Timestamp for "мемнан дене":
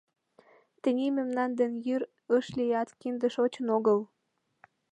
1.17-1.77